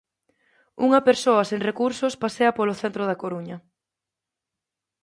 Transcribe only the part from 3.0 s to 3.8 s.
da Coruña.